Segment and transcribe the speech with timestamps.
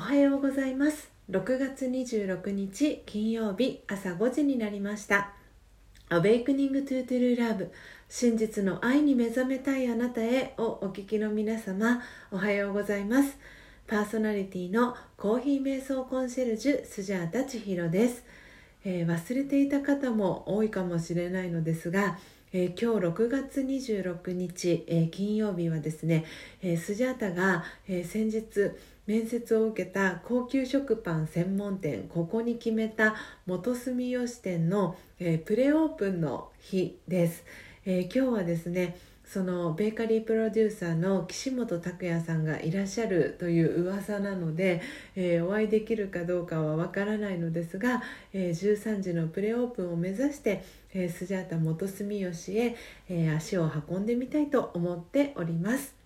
[0.00, 1.10] おはようございます。
[1.30, 5.34] 6月26日金曜日朝5時になりました
[6.08, 7.68] 「Awakening to True Love
[8.08, 12.02] 真実の愛に目覚めたいあなたへ」をお聞きの皆様
[12.32, 13.36] おはようございます。
[13.86, 18.24] パーソナリティのコーヒー瞑想コンシェルジュスジャータ千尋です、
[18.86, 22.16] えー、忘れていた方も多いかもしれないのですが
[22.52, 26.24] えー、今日6月26日、えー、金曜日はですね、
[26.62, 28.72] えー、スジャータが、え先日
[29.10, 37.42] 面接を受けた高級食パン専門店ここに決めた元住吉店の、えプレオープンの日です、
[37.84, 44.80] え今日はですねそのベーカリープロデューサーの岸本拓也さんがいらっしゃるという噂なので、
[45.16, 50.62] えー、お会いできるかどうかはわからないのですが、えー、13時のプレオープンを目指して、
[50.94, 52.76] えー、スジャータ元住吉へ、
[53.08, 55.99] え足を運んでみたいと思っております。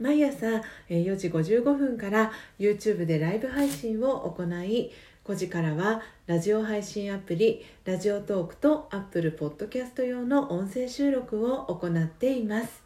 [0.00, 4.90] 毎朝4時55分から YouTube でライブ配信を行い
[5.26, 12.82] 5時からはラジオ配信アプリラジオトークと Apple Podcast 用の音声収録を行っています。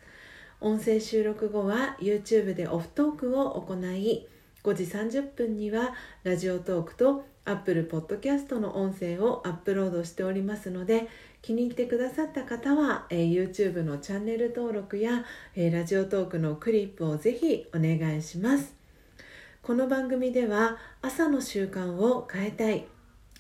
[0.61, 4.27] 音声収録後は YouTube でオフトークを行い
[4.65, 11.07] 5時30分にはラジオトークと Apple Podcast の音声をアップロードしておりますので
[11.43, 18.75] 気に入ってくださった方は、えー、YouTube のチャンネル登録や、えー、ラジオトークのクリップをぜひお願いします。
[19.61, 22.87] この番組では朝の習慣を変えたい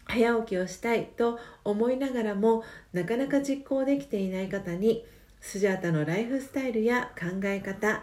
[0.04, 5.04] 早起きをしたいと思いながらもなかなか実行できていない方に
[5.40, 8.02] スジャータのライフスタイルや考え方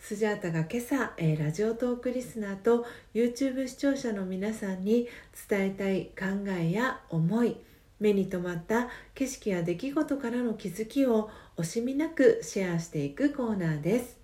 [0.00, 5.06] スジャータが今朝、えー、ラジオトークリスナーと YouTube 視聴者の皆さんに
[5.48, 7.56] 伝えたい考えや思い
[8.00, 14.16] 目に留まった景色や出来事からの気づきを惜しみなくシェアしていくコーナーです。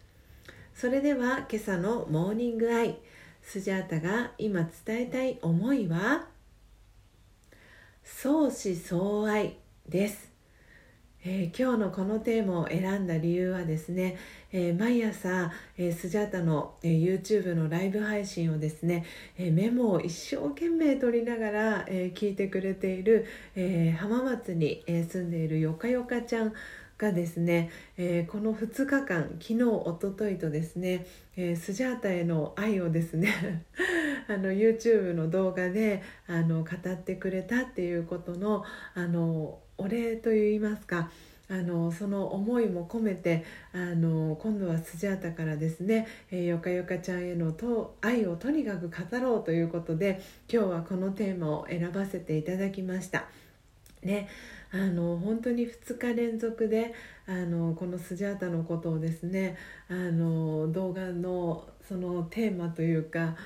[0.75, 2.97] それでは今朝のモーニングアイ
[3.43, 6.29] スジャータが今伝えたい思いは？
[8.03, 9.56] 相思相愛
[9.89, 10.34] です。
[11.27, 14.19] えー、今日のこのテーマを選んだ理由はですね、
[14.53, 19.07] えー、毎朝、えー、スジャータの、え YouTube のライブ配信をですね、
[19.39, 23.25] えメモを一生懸命取りながら、え聞いてくれている、
[23.57, 26.53] え浜松に、え住んでいるよかよかちゃん
[26.99, 31.06] がですね、えー、この2日間昨日おとといとですね、
[31.37, 33.65] えー、スジャータへの愛をですね
[34.28, 41.10] あの YouTube の動画であの語ってくれたっていうことのあのお礼といいますか
[41.50, 53.26] あのその思いも込めてあの今度はスジャータからですね、えー、よかよかちゃんへのと愛をとにかく語ろうということで今日はこのテーマを選ばせていただきました。
[54.03, 54.28] ね、
[54.75, 56.93] あの本当に2日連続で
[57.29, 59.57] あのこのスジャータのことをですね
[59.89, 63.37] あの動画のそのテーマというか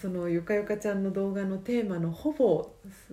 [0.00, 2.68] そのゆかゆかちゃんの動画のテーマのほぼ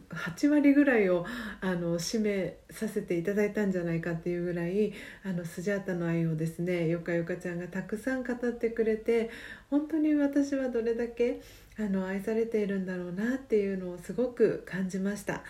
[0.09, 1.25] 8割ぐらいを
[1.61, 4.91] あの締めさせていただいたんじゃないかっていうぐらい
[5.23, 9.29] あのスジャータの愛をですねゆかゆかちゃんがたくさん語ってくれて
[9.69, 11.41] 本当に私はどれだけ
[11.77, 15.43] あの愛されているんだろうなっていうのをすごく感じました。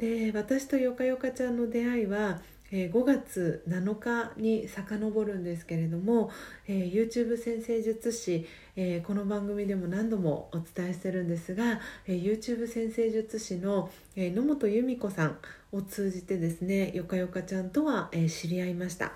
[0.00, 2.40] で私とよかよかちゃんの出会いは
[2.72, 6.30] え5月7日に遡るんですけれども、
[6.68, 15.38] えー、YouTube 先生術師、えー、この番組でも何度もお伝えしてるんですが、えー、YouTube 先生術師の、えー、野本由美子さん
[15.72, 19.12] を通じてですねよかよかちゃんとは、え知り合いました。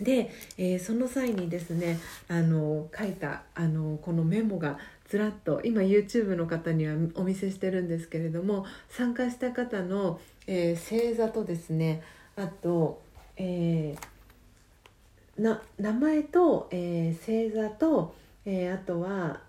[0.00, 1.98] で、えその際にですね
[2.28, 4.78] あの書いたあのこのメモが
[5.12, 12.02] ずらっと今 YouTube の方にはお見せしてるんですけれども参加した方の、え星座とですね
[12.34, 13.02] あと、
[13.36, 18.14] えー、な名前と、えー、星座と、
[18.46, 19.42] え、あとは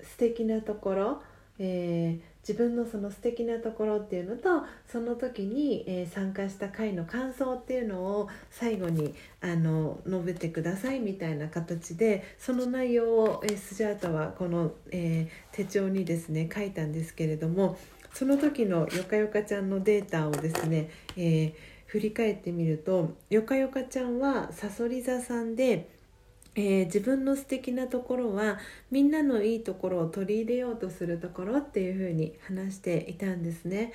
[0.00, 1.22] 素敵なところ、
[1.58, 17.76] えー、自分のその素敵なところっていうのとその時に、えー、参加した回の感想っていうのを最後にあの述べてくださいみたいな形でその内容を、えー、スジャータはこの、えー、手帳にですね書いたんですけれども
[18.12, 20.88] その時のよかよかちゃんのデータをですね、
[21.18, 21.52] え
[21.86, 25.95] 振り返ってみるとよかよかちゃんはさそり座さんで
[26.56, 28.58] えー、自分の素敵なところは
[28.90, 33.92] みんなのいいところを取り入れようとするところっていう風に話していたんですね。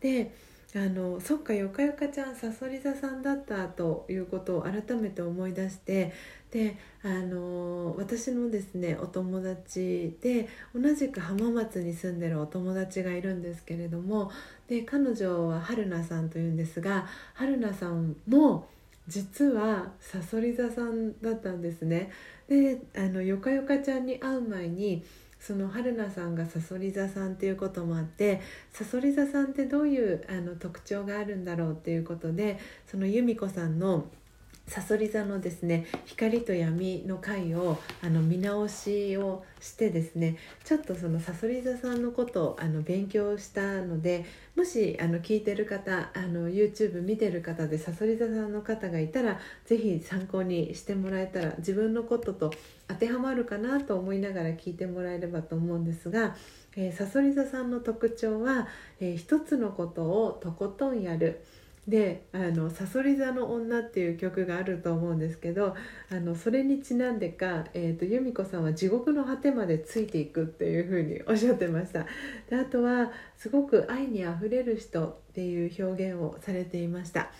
[0.00, 0.32] で
[0.76, 6.12] あのそっかよかよかちゃんさそり座さんだったということを改めて思い出して
[6.50, 14.32] であの私のですねお友達で同じく浜松に住んでるお友達がいるんですけれども
[14.66, 18.66] で彼女は春菜さんというんですが春菜さんも
[19.06, 22.10] 実はさそり座さんだったんですね。
[22.48, 25.04] であのよかよかちゃんに会う前に
[25.38, 28.40] その春菜さんがさそり座さんっていうこともあって
[28.70, 34.06] さそり座さんってどういうあの特徴があるんだろうっていうことでその由美子さんの
[34.66, 44.24] 「さそり座のですね光と闇の回をあの見直しをしてですねちょっとそのさそり座さんのことをあの勉強したので
[44.56, 52.50] もしあの聞いてる方あの YouTube 見てる方でさそり座さんの方がいたら是非参考にしてもらえたら自分のことと
[52.88, 56.36] 当てはまるかなと思いながら聞いてもらえればと思うんですが。
[56.76, 58.66] えー、さそり座さんの特徴は、
[59.00, 61.44] えー、一つのことをとことんやる。
[61.86, 65.74] であの「さそり座の女」っていう曲があると思うんですけど
[66.10, 72.06] あのそれにちなんでか、えーと、由美子さんは地獄の果てまでついていくっていうふうにおっしゃってました。
[72.48, 77.30] であとはすごく愛にあふれる人っていう表現をされていました。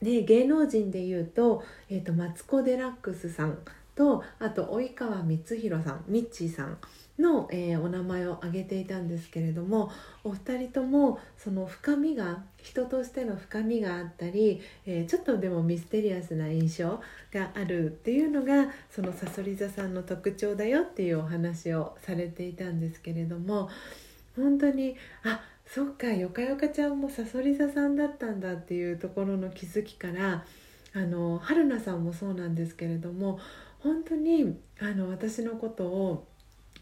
[0.00, 3.58] で芸能人でいうと,、えーとマツコ・デラックスさん。
[3.94, 6.78] とあと及川光弘さんミッチーさん
[7.18, 9.90] の、えー、お名前を挙げていたんですけれども
[10.24, 17.00] お二人ともその深みが人としての深みがあったり、えー、ちょっとでもミステリアスな印象
[17.32, 23.68] があるっていうのがそのさそり座さんの特徴だよっていうお話をされていたんですけれども
[24.36, 30.44] 本当にあそっかよかよかちゃんもさそり座さんだったんだっていうところの気づきから
[30.94, 33.38] あの春菜さんもそうなんですけれども
[33.82, 36.26] 本当にあの私のことを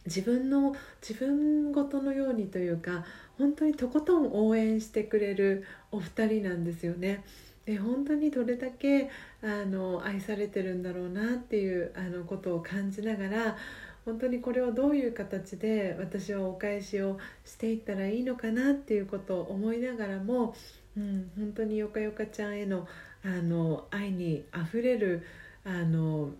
[0.06, 0.74] 自分の
[1.06, 3.04] 自分ごとのようにというか
[3.38, 7.24] 本当にとことん応援してくれるお二人なんですよね。
[7.66, 9.10] で本当にどれだけ
[9.42, 13.56] あの愛されてるんだろうなっていうあのことを感じながら
[14.04, 20.54] 本当にこれをどういう形で私はお返しをしていったらいいのかなっていうことを思いながらも、
[20.96, 22.88] うん、本当によかよかちゃんへの
[23.22, 25.22] あの愛にあふれる
[25.64, 26.30] あの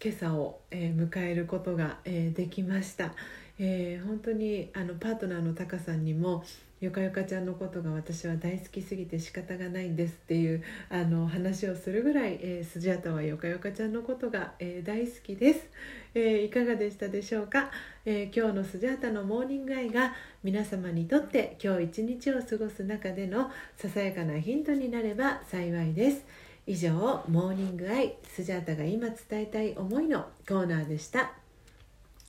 [0.00, 3.12] 今朝を、えー、迎えることが、えー、できました、
[3.58, 6.44] えー、本当にあのパートナーのタカさんにも
[6.80, 15.66] よかよかちゃんのことが私は大好きすぎて仕方がないんですっていうあの話をするぐらい、えー、スジャタはよかよかちゃんのことが、えー、大好きです、
[16.14, 17.72] えー、いかがでしたでしょうか、
[18.04, 20.14] え今日のスジャータのモーニングアイが
[20.44, 26.47] 皆様にとって今日一日を過ごす中でのささやかなヒントになれば幸いです。
[26.68, 31.32] 以上モーニングアイスジャータが今伝えたい思いのコーナーでした。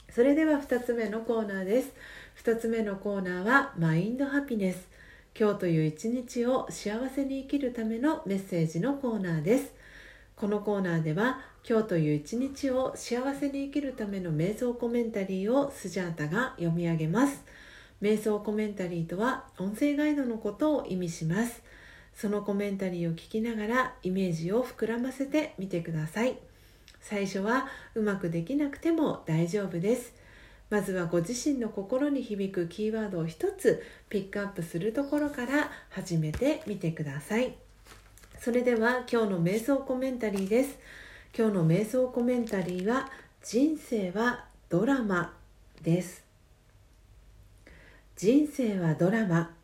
[0.09, 1.93] それでは2つ目のコーナーです。
[2.45, 4.87] 2つ目のコーナーはマインドハピネス。
[5.37, 9.73] 今日という一日を幸せに生きるためのメッセージのコーナーです。
[10.37, 17.43] このコーナーでは今日という一日を幸せに生きるための瞑想コメンタリーをスジャータが読み上げます。
[18.01, 21.61] 瞑想コメンタリーとは音声ガイドのことを意味します。
[22.19, 26.37] そのコメンタリーを聞きながらイメージを膨らませてみてください。
[26.99, 30.13] 最初はうまくできなくても大丈夫です。
[30.69, 37.55] まずはご自身の心に響くキーワードを一つピックアップするところから始めてみてください。
[38.37, 40.77] それでは今日の瞑想コメンタリーです。
[41.33, 43.09] 今日の瞑想コメンタリーは
[43.41, 45.37] 人生はドラマ
[45.81, 46.25] です。
[48.17, 49.55] 人生はドラマ。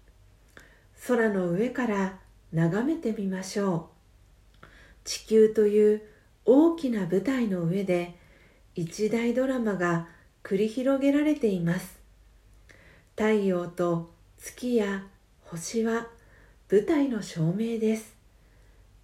[1.05, 3.89] 空の上から眺めてみましょ
[4.63, 4.65] う。
[5.03, 6.01] 地球という
[6.45, 8.15] 大きな舞台の上で
[8.75, 10.07] 一大ドラマが
[10.43, 11.99] 繰り広げられています。
[13.15, 15.05] 太陽と月や
[15.43, 16.07] 星は
[16.69, 18.15] 舞台の照明です。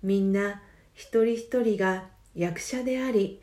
[0.03, 0.61] みんな
[0.93, 2.05] 一人一人が
[2.35, 3.41] 役者であり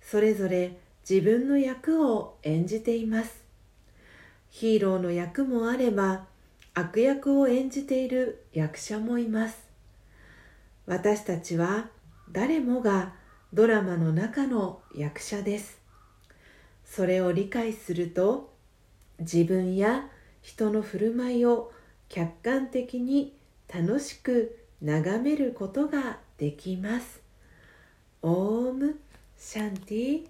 [0.00, 0.78] それぞれ
[1.08, 3.42] 自分の役を演じています。
[4.50, 6.26] ヒーローの役もあれば
[6.74, 9.68] 悪役を演じている役者もいます。
[10.86, 11.88] 私たちは
[12.32, 13.14] 誰もが
[13.52, 15.80] ドラマの中の役者です。
[16.84, 18.52] それを理解すると
[19.18, 20.08] 自分や
[20.42, 21.72] 人の振る舞いを
[22.08, 23.36] 客観的に
[23.72, 27.20] 楽しく眺めることができます。
[28.22, 28.98] オーム
[29.38, 30.26] シャンティ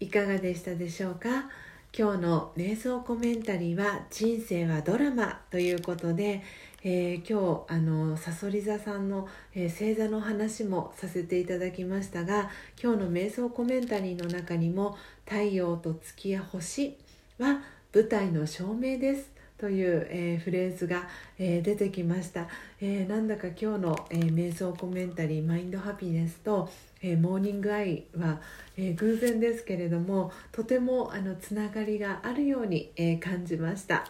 [0.00, 1.50] いかがでしたでしょうか？
[1.96, 6.42] 今日の瞑想コメンタリーは「人生はドラマ」ということで、
[6.84, 16.96] えー、今日あのさそり座さんの、えー、星座の話もさせていただきましたが今日の瞑想コメンタリーの中にも「太陽と月や星
[17.38, 22.48] は舞台の照明です」という、えー、フレーズが、えー、出てきました、
[22.80, 26.70] えー、なんだか今日の、え瞑想コメンタリー「マインドハピネスと」
[27.02, 28.40] えモーニングアイは、
[28.76, 34.04] え偶然ですけれどもとてもあのつながりがあるように、え感じました、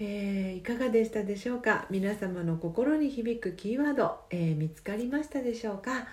[0.00, 1.86] えいかがでしたでしょうか？
[1.90, 6.06] 皆様の心に響くキーワード、え見つかりましたでしょうか？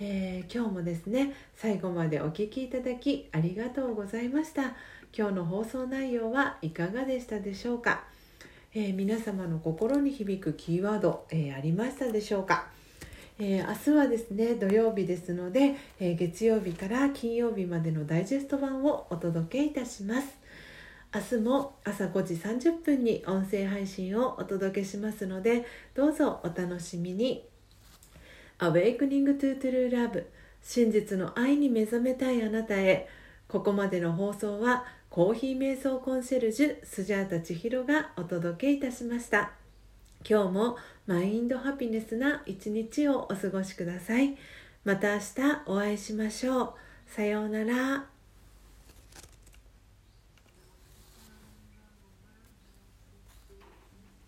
[0.00, 4.74] え、今日もですね最後までお聴きいただきありがとうございました。
[5.16, 8.04] 今日の放送内容はいかがでしたでしょうか、
[8.72, 12.68] え、皆様の心に響くキーワード、え、ありましたでしょうか、
[13.42, 20.28] え明日はですね土曜日ですので、え月曜日から金曜日までのダイジェスト版をお届けいたします。
[21.14, 27.44] 明日も朝5時30分に音声配信をお届けしますのでどうぞお楽しみに。
[28.58, 30.24] Awakening to True Love
[30.62, 33.08] 真実の愛に目覚めたいあなたへ。
[33.48, 39.59] ここまでの放送はコーヒー瞑想コンシェルジュスジャータ千尋がお届けいたしました。
[40.28, 44.36] 今日もマインドハピネスな一日をお過ごしください。
[44.84, 45.24] また明日
[45.66, 46.74] お会いしましょう。
[47.06, 48.19] さようなら。